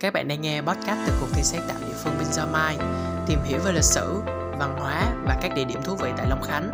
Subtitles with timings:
[0.00, 2.76] Các bạn đang nghe podcast từ cuộc thi sáng tạo địa phương Binh Gia Mai,
[3.26, 4.20] tìm hiểu về lịch sử,
[4.58, 6.70] văn hóa và các địa điểm thú vị tại Long Khánh.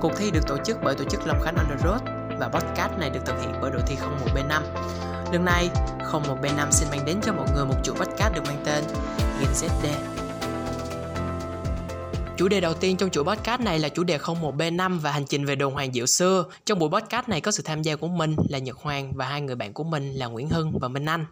[0.00, 2.02] Cuộc thi được tổ chức bởi tổ chức Long Khánh On The Road
[2.38, 4.62] và podcast này được thực hiện bởi đội thi 01B5.
[5.32, 5.70] Lần này,
[6.12, 8.84] 01B5 xin mang đến cho mọi người một chuỗi podcast được mang tên
[9.40, 9.88] Gen ZD.
[12.36, 15.44] Chủ đề đầu tiên trong chuỗi podcast này là chủ đề 01B5 và hành trình
[15.44, 16.44] về đồn Hoàng Diệu xưa.
[16.64, 19.40] Trong buổi podcast này có sự tham gia của mình là Nhật Hoàng và hai
[19.40, 21.24] người bạn của mình là Nguyễn Hưng và Minh Anh.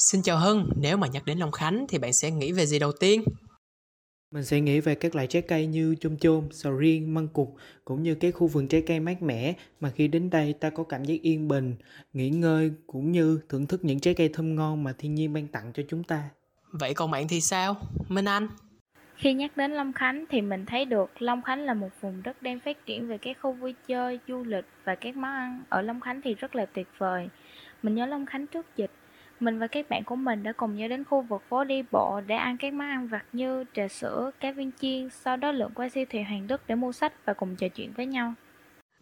[0.00, 2.78] Xin chào Hưng, nếu mà nhắc đến Long Khánh thì bạn sẽ nghĩ về gì
[2.78, 3.22] đầu tiên?
[4.34, 7.48] Mình sẽ nghĩ về các loại trái cây như chôm chôm, sầu riêng, măng cụt
[7.84, 10.84] cũng như cái khu vườn trái cây mát mẻ mà khi đến đây ta có
[10.84, 11.74] cảm giác yên bình,
[12.12, 15.46] nghỉ ngơi cũng như thưởng thức những trái cây thơm ngon mà thiên nhiên ban
[15.46, 16.22] tặng cho chúng ta.
[16.72, 17.76] Vậy còn bạn thì sao?
[18.08, 18.48] Minh Anh?
[19.16, 22.42] Khi nhắc đến Long Khánh thì mình thấy được Long Khánh là một vùng đất
[22.42, 25.82] đang phát triển về các khu vui chơi, du lịch và các món ăn ở
[25.82, 27.28] Long Khánh thì rất là tuyệt vời.
[27.82, 28.90] Mình nhớ Long Khánh trước dịch
[29.42, 32.20] mình và các bạn của mình đã cùng nhau đến khu vực phố đi bộ
[32.26, 35.72] để ăn các món ăn vặt như trà sữa, cá viên chiên, sau đó lượn
[35.74, 38.34] qua siêu thị Hoàng Đức để mua sách và cùng trò chuyện với nhau.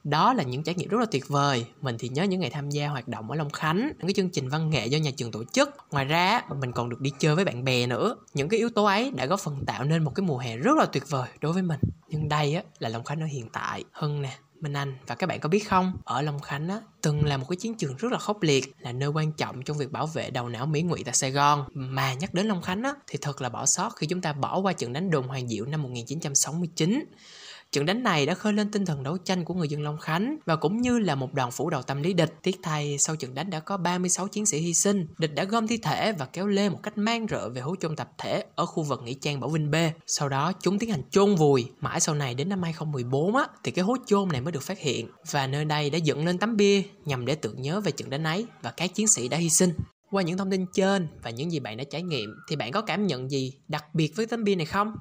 [0.04, 1.66] Đó là những trải nghiệm rất là tuyệt vời.
[1.80, 4.30] Mình thì nhớ những ngày tham gia hoạt động ở Long Khánh, những cái chương
[4.30, 5.76] trình văn nghệ do nhà trường tổ chức.
[5.90, 8.16] Ngoài ra, mình còn được đi chơi với bạn bè nữa.
[8.34, 10.76] Những cái yếu tố ấy đã góp phần tạo nên một cái mùa hè rất
[10.76, 11.80] là tuyệt vời đối với mình.
[12.08, 13.84] Nhưng đây á là Long Khánh ở hiện tại.
[13.92, 17.24] Hưng nè, Minh Anh và các bạn có biết không, ở Long Khánh á, từng
[17.24, 19.92] là một cái chiến trường rất là khốc liệt, là nơi quan trọng trong việc
[19.92, 21.64] bảo vệ đầu não Mỹ ngụy tại Sài Gòn.
[21.74, 24.58] Mà nhắc đến Long Khánh á, thì thật là bỏ sót khi chúng ta bỏ
[24.58, 27.04] qua trận đánh đồn Hoàng Diệu năm 1969.
[27.76, 30.36] Trận đánh này đã khơi lên tinh thần đấu tranh của người dân Long Khánh
[30.46, 32.34] và cũng như là một đoàn phủ đầu tâm lý địch.
[32.42, 35.06] Tiếc thay, sau trận đánh đã có 36 chiến sĩ hy sinh.
[35.18, 37.96] Địch đã gom thi thể và kéo lê một cách mang rợ về hố chôn
[37.96, 39.74] tập thể ở khu vực Nghĩa Trang Bảo Vinh B.
[40.06, 41.70] Sau đó, chúng tiến hành chôn vùi.
[41.80, 44.78] Mãi sau này đến năm 2014 á, thì cái hố chôn này mới được phát
[44.78, 45.08] hiện.
[45.30, 48.24] Và nơi đây đã dựng lên tấm bia nhằm để tưởng nhớ về trận đánh
[48.24, 49.70] ấy và các chiến sĩ đã hy sinh.
[50.10, 52.80] Qua những thông tin trên và những gì bạn đã trải nghiệm thì bạn có
[52.80, 54.92] cảm nhận gì đặc biệt với tấm bia này không?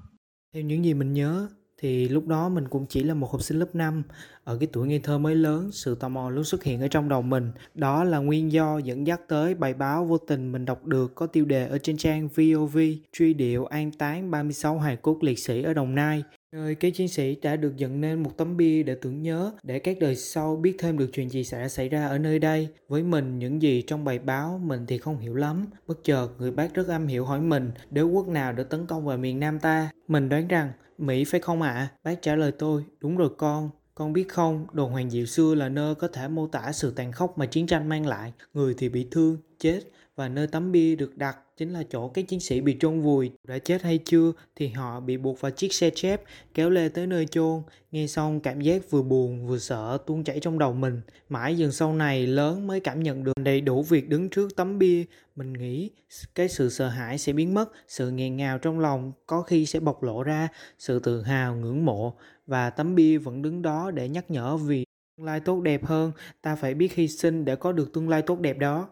[0.53, 3.59] Theo những gì mình nhớ thì lúc đó mình cũng chỉ là một học sinh
[3.59, 4.03] lớp 5
[4.43, 7.09] ở cái tuổi ngây thơ mới lớn, sự tò mò luôn xuất hiện ở trong
[7.09, 7.51] đầu mình.
[7.73, 11.27] Đó là nguyên do dẫn dắt tới bài báo vô tình mình đọc được có
[11.27, 12.77] tiêu đề ở trên trang VOV
[13.11, 16.23] truy điệu an táng 36 hài cốt liệt sĩ ở Đồng Nai
[16.55, 19.79] nơi các chiến sĩ đã được dựng nên một tấm bia để tưởng nhớ để
[19.79, 23.03] các đời sau biết thêm được chuyện gì sẽ xảy ra ở nơi đây với
[23.03, 26.73] mình những gì trong bài báo mình thì không hiểu lắm bất chợt người bác
[26.73, 29.89] rất âm hiểu hỏi mình đế quốc nào đã tấn công vào miền nam ta
[30.07, 31.71] mình đoán rằng Mỹ phải không ạ?
[31.71, 31.89] À?
[32.03, 33.69] Bác trả lời tôi, đúng rồi con.
[33.95, 37.11] Con biết không, đồn Hoàng Diệu xưa là nơi có thể mô tả sự tàn
[37.11, 38.33] khốc mà chiến tranh mang lại.
[38.53, 39.79] Người thì bị thương, chết
[40.15, 43.31] và nơi tấm bia được đặt chính là chỗ các chiến sĩ bị chôn vùi.
[43.47, 46.21] Đã chết hay chưa thì họ bị buộc vào chiếc xe chép
[46.53, 47.61] kéo lê tới nơi chôn.
[47.91, 51.01] Nghe xong, cảm giác vừa buồn, vừa sợ tuôn chảy trong đầu mình.
[51.29, 54.79] Mãi dần sau này, lớn mới cảm nhận được đầy đủ việc đứng trước tấm
[54.79, 55.03] bia.
[55.35, 55.89] Mình nghĩ
[56.35, 59.79] cái sự sợ hãi sẽ biến mất, sự nghẹn ngào trong lòng có khi sẽ
[59.79, 60.47] bộc lộ ra,
[60.79, 62.13] sự tự hào ngưỡng mộ.
[62.47, 64.85] Và tấm bia vẫn đứng đó để nhắc nhở vì
[65.17, 66.11] tương lai tốt đẹp hơn.
[66.41, 68.89] Ta phải biết hy sinh để có được tương lai tốt đẹp đó.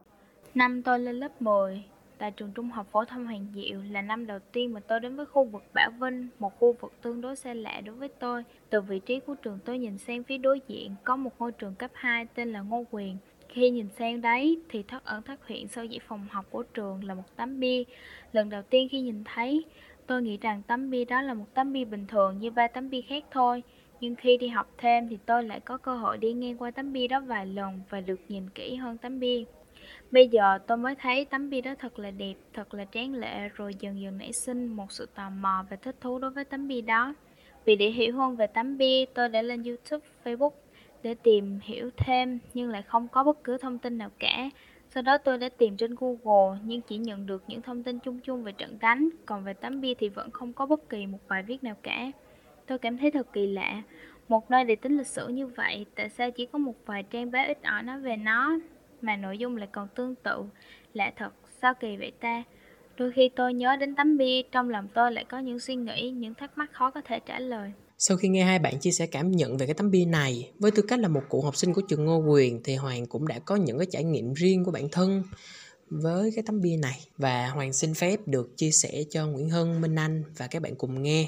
[0.56, 1.84] Năm tôi lên lớp 10,
[2.18, 5.16] tại trường trung học phổ thông Hoàng Diệu là năm đầu tiên mà tôi đến
[5.16, 8.44] với khu vực Bảo Vinh, một khu vực tương đối xa lạ đối với tôi.
[8.70, 11.76] Từ vị trí của trường tôi nhìn sang phía đối diện có một ngôi trường
[11.76, 13.18] cấp 2 tên là Ngô Quyền.
[13.50, 17.04] Khi nhìn sang đấy thì thất ẩn thất hiện sau dãy phòng học của trường
[17.04, 17.84] là một tấm bia.
[18.32, 19.66] Lần đầu tiên khi nhìn thấy,
[20.08, 22.90] tôi nghĩ rằng tấm bia đó là một tấm bia bình thường như ba tấm
[22.90, 23.64] bia khác thôi.
[24.00, 26.94] Nhưng khi đi học thêm thì tôi lại có cơ hội đi ngang qua tấm
[26.94, 29.44] bia đó vài lần và được nhìn kỹ hơn tấm bia.
[30.12, 33.50] Bây giờ tôi mới thấy tấm bia đó thật là đẹp, thật là tráng lệ
[33.56, 36.68] rồi dần dần nảy sinh một sự tò mò và thích thú đối với tấm
[36.68, 37.14] bia đó.
[37.66, 40.52] Vì để hiểu hơn về tấm bia, tôi đã lên YouTube, Facebook
[41.04, 44.50] để tìm hiểu thêm nhưng lại không có bất cứ thông tin nào cả.
[44.90, 48.20] Sau đó tôi đã tìm trên Google nhưng chỉ nhận được những thông tin chung
[48.20, 51.20] chung về trận đánh, còn về tấm bia thì vẫn không có bất kỳ một
[51.28, 52.12] bài viết nào cả.
[52.66, 53.82] Tôi cảm thấy thật kỳ lạ,
[54.28, 57.32] một nơi để tính lịch sử như vậy, tại sao chỉ có một vài trang
[57.32, 58.60] báo ít ỏi nói về nó,
[59.04, 60.44] mà nội dung lại còn tương tự.
[60.94, 61.30] Lạ thật,
[61.62, 62.44] sao kỳ vậy ta?
[62.98, 66.12] Đôi khi tôi nhớ đến tấm bia, trong lòng tôi lại có những suy nghĩ,
[66.12, 67.72] những thắc mắc khó có thể trả lời.
[67.98, 70.72] Sau khi nghe hai bạn chia sẻ cảm nhận về cái tấm bia này, với
[70.72, 73.40] tư cách là một cựu học sinh của trường Ngô Quyền thì Hoàng cũng đã
[73.40, 75.24] có những cái trải nghiệm riêng của bản thân
[75.90, 79.82] với cái tấm bia này và Hoàng xin phép được chia sẻ cho Nguyễn Hân,
[79.82, 81.28] Minh Anh và các bạn cùng nghe.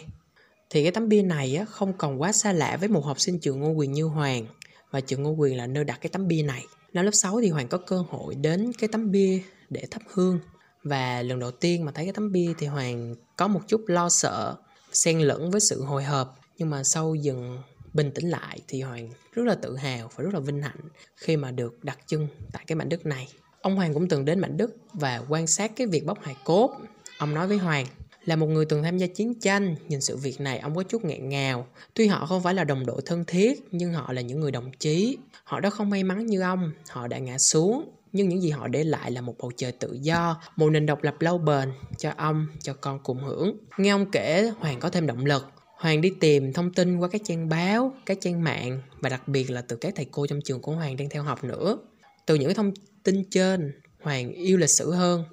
[0.70, 3.40] Thì cái tấm bia này á, không còn quá xa lạ với một học sinh
[3.40, 4.46] trường Ngô Quyền như Hoàng
[4.92, 6.64] và trường Ngô Quyền là nơi đặt cái tấm bia này.
[6.96, 9.40] Năm lớp 6 thì Hoàng có cơ hội đến cái tấm bia
[9.70, 10.40] để thắp hương
[10.84, 14.10] và lần đầu tiên mà thấy cái tấm bia thì Hoàng có một chút lo
[14.10, 14.56] sợ
[14.92, 17.58] xen lẫn với sự hồi hộp nhưng mà sau dần
[17.94, 20.80] bình tĩnh lại thì Hoàng rất là tự hào và rất là vinh hạnh
[21.16, 23.28] khi mà được đặt chân tại cái mảnh đất này.
[23.62, 26.78] Ông Hoàng cũng từng đến Mảnh Đức và quan sát cái việc bóc hài cốt.
[27.18, 27.86] Ông nói với Hoàng,
[28.26, 31.06] là một người từng tham gia chiến tranh, nhìn sự việc này ông có chút
[31.06, 31.68] nghẹn ngào.
[31.94, 34.72] Tuy họ không phải là đồng đội thân thiết, nhưng họ là những người đồng
[34.80, 35.18] chí.
[35.44, 37.92] Họ đã không may mắn như ông, họ đã ngã xuống.
[38.12, 41.04] Nhưng những gì họ để lại là một bầu trời tự do, một nền độc
[41.04, 43.58] lập lâu bền cho ông, cho con cùng hưởng.
[43.78, 45.46] Nghe ông kể, Hoàng có thêm động lực.
[45.76, 49.52] Hoàng đi tìm thông tin qua các trang báo, các trang mạng và đặc biệt
[49.52, 51.78] là từ các thầy cô trong trường của Hoàng đang theo học nữa.
[52.26, 52.72] Từ những thông
[53.04, 53.72] tin trên,
[54.02, 55.24] Hoàng yêu lịch sử hơn.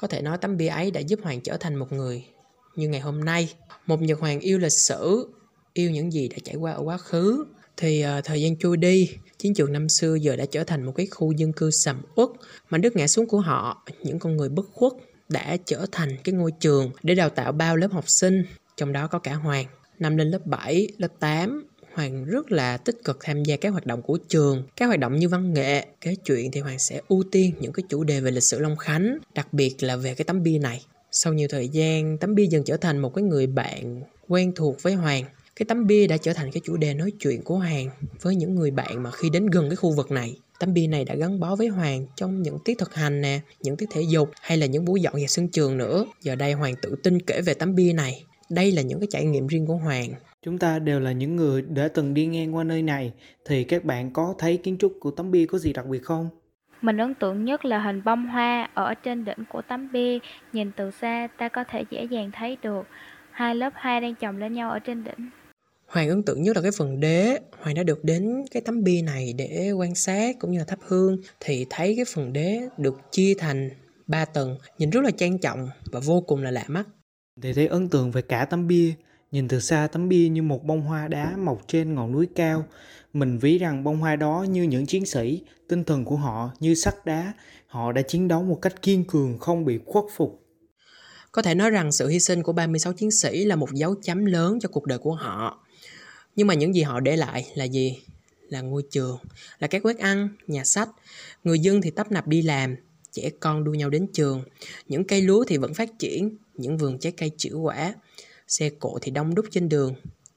[0.00, 2.24] Có thể nói tấm bia ấy đã giúp Hoàng trở thành một người
[2.76, 3.54] như ngày hôm nay.
[3.86, 5.28] Một Nhật Hoàng yêu lịch sử,
[5.72, 7.44] yêu những gì đã trải qua ở quá khứ.
[7.76, 10.92] Thì uh, thời gian trôi đi, chiến trường năm xưa giờ đã trở thành một
[10.96, 12.28] cái khu dân cư sầm uất.
[12.70, 14.92] Mà đất ngã xuống của họ, những con người bất khuất
[15.28, 18.44] đã trở thành cái ngôi trường để đào tạo bao lớp học sinh,
[18.76, 19.66] trong đó có cả Hoàng.
[19.98, 23.86] Năm lên lớp 7, lớp 8, Hoàng rất là tích cực tham gia các hoạt
[23.86, 24.62] động của trường.
[24.76, 27.84] Các hoạt động như văn nghệ, kể chuyện thì Hoàng sẽ ưu tiên những cái
[27.88, 30.84] chủ đề về lịch sử Long Khánh, đặc biệt là về cái tấm bia này.
[31.12, 34.82] Sau nhiều thời gian, tấm bia dần trở thành một cái người bạn quen thuộc
[34.82, 35.24] với Hoàng.
[35.56, 37.88] Cái tấm bia đã trở thành cái chủ đề nói chuyện của Hoàng
[38.22, 40.36] với những người bạn mà khi đến gần cái khu vực này.
[40.58, 43.76] Tấm bia này đã gắn bó với Hoàng trong những tiết thực hành nè, những
[43.76, 46.06] tiết thể dục hay là những buổi dọn dẹp sân trường nữa.
[46.22, 48.24] Giờ đây Hoàng tự tin kể về tấm bia này.
[48.50, 50.10] Đây là những cái trải nghiệm riêng của Hoàng
[50.44, 53.12] Chúng ta đều là những người đã từng đi ngang qua nơi này,
[53.44, 56.28] thì các bạn có thấy kiến trúc của tấm bia có gì đặc biệt không?
[56.82, 60.18] Mình ấn tượng nhất là hình bông hoa ở trên đỉnh của tấm bia,
[60.52, 62.86] nhìn từ xa ta có thể dễ dàng thấy được
[63.30, 65.30] hai lớp hoa đang chồng lên nhau ở trên đỉnh.
[65.86, 69.02] Hoàng ấn tượng nhất là cái phần đế Hoàng đã được đến cái tấm bia
[69.02, 73.00] này để quan sát cũng như là thắp hương Thì thấy cái phần đế được
[73.10, 73.70] chia thành
[74.06, 76.84] ba tầng Nhìn rất là trang trọng và vô cùng là lạ mắt
[77.42, 78.94] Thì thấy ấn tượng về cả tấm bia
[79.30, 82.66] Nhìn từ xa tấm bia như một bông hoa đá mọc trên ngọn núi cao.
[83.12, 86.74] Mình ví rằng bông hoa đó như những chiến sĩ, tinh thần của họ như
[86.74, 87.32] sắt đá.
[87.66, 90.46] Họ đã chiến đấu một cách kiên cường, không bị khuất phục.
[91.32, 94.24] Có thể nói rằng sự hy sinh của 36 chiến sĩ là một dấu chấm
[94.24, 95.66] lớn cho cuộc đời của họ.
[96.36, 97.98] Nhưng mà những gì họ để lại là gì?
[98.48, 99.18] Là ngôi trường,
[99.58, 100.88] là các quét ăn, nhà sách.
[101.44, 102.76] Người dân thì tấp nập đi làm,
[103.12, 104.44] trẻ con đua nhau đến trường.
[104.88, 107.94] Những cây lúa thì vẫn phát triển, những vườn trái cây chữ quả
[108.50, 109.94] xe cộ thì đông đúc trên đường.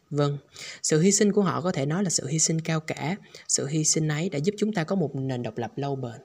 [0.09, 0.37] Vâng,
[0.83, 3.15] sự hy sinh của họ có thể nói là sự hy sinh cao cả.
[3.47, 6.21] Sự hy sinh ấy đã giúp chúng ta có một nền độc lập lâu bền.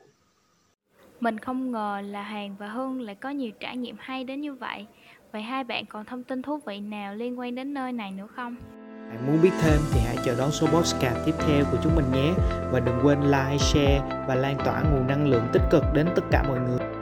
[1.20, 4.55] Mình không ngờ là Hàng và Hưng lại có nhiều trải nghiệm hay đến như
[4.55, 4.87] vậy.
[5.32, 8.29] Vậy hai bạn còn thông tin thú vị nào liên quan đến nơi này nữa
[8.37, 8.56] không?
[9.08, 12.12] Bạn muốn biết thêm thì hãy chờ đón số podcast tiếp theo của chúng mình
[12.12, 12.32] nhé.
[12.73, 16.23] Và đừng quên like, share và lan tỏa nguồn năng lượng tích cực đến tất
[16.31, 16.97] cả mọi người.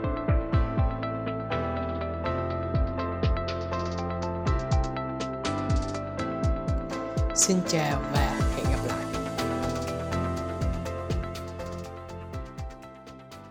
[7.37, 8.36] Xin chào và